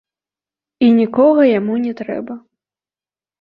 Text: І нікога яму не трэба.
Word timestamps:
І 0.87 0.87
нікога 0.99 1.43
яму 1.59 1.73
не 1.85 1.93
трэба. 2.01 2.39